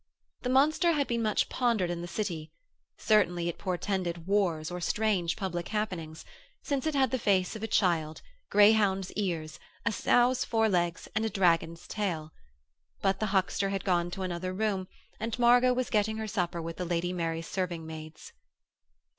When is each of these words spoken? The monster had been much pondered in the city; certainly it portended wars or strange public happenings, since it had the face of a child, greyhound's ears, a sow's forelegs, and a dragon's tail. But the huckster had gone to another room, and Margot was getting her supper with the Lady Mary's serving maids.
The 0.41 0.49
monster 0.49 0.93
had 0.93 1.05
been 1.05 1.21
much 1.21 1.47
pondered 1.47 1.91
in 1.91 2.01
the 2.01 2.07
city; 2.07 2.51
certainly 2.97 3.47
it 3.47 3.59
portended 3.59 4.25
wars 4.25 4.71
or 4.71 4.81
strange 4.81 5.35
public 5.35 5.67
happenings, 5.67 6.25
since 6.63 6.87
it 6.87 6.95
had 6.95 7.11
the 7.11 7.19
face 7.19 7.55
of 7.55 7.61
a 7.61 7.67
child, 7.67 8.23
greyhound's 8.49 9.11
ears, 9.11 9.59
a 9.85 9.91
sow's 9.91 10.43
forelegs, 10.43 11.07
and 11.13 11.23
a 11.23 11.29
dragon's 11.29 11.85
tail. 11.87 12.33
But 13.03 13.19
the 13.19 13.27
huckster 13.27 13.69
had 13.69 13.85
gone 13.85 14.09
to 14.09 14.23
another 14.23 14.53
room, 14.53 14.87
and 15.19 15.37
Margot 15.37 15.71
was 15.73 15.91
getting 15.91 16.17
her 16.17 16.27
supper 16.27 16.59
with 16.63 16.77
the 16.77 16.85
Lady 16.85 17.13
Mary's 17.13 17.45
serving 17.45 17.85
maids. 17.85 18.33